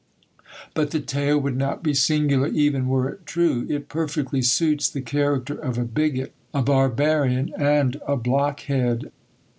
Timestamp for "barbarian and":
6.63-8.01